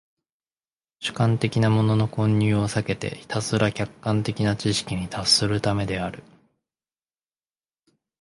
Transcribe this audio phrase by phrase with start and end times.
[0.99, 6.23] 主観的なものの混入を避けてひたすら客観的な知識に達するためである。